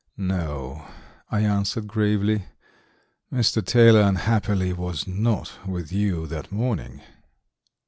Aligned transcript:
"No," 0.17 0.87
I 1.29 1.41
answered 1.41 1.85
gravely, 1.85 2.45
"Mr. 3.31 3.63
Taylor, 3.63 4.01
unhappily, 4.01 4.73
was 4.73 5.05
not 5.05 5.53
with 5.67 5.91
you 5.93 6.25
that 6.25 6.51
morning." 6.51 7.01